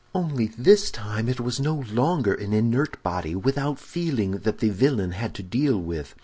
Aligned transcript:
"Only 0.15 0.47
this 0.57 0.89
time 0.89 1.29
it 1.29 1.39
was 1.39 1.59
no 1.59 1.75
longer 1.91 2.33
an 2.33 2.53
inert 2.53 3.03
body, 3.03 3.35
without 3.35 3.77
feeling, 3.77 4.39
that 4.39 4.57
the 4.57 4.69
villain 4.69 5.11
had 5.11 5.35
to 5.35 5.43
deal 5.43 5.79
with. 5.79 6.15